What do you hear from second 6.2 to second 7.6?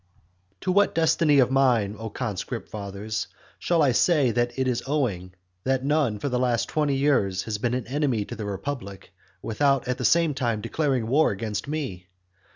the last twenty years has